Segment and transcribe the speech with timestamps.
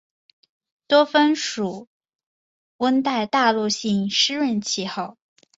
[0.87, 1.87] 多芬属
[2.77, 5.15] 温带大陆性湿润气候。